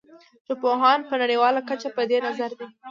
ژبپوهان 0.47 0.99
په 1.09 1.15
نړیواله 1.21 1.61
کچه 1.69 1.89
په 1.95 2.01
دې 2.09 2.17
نظر 2.27 2.51
دي 2.59 2.67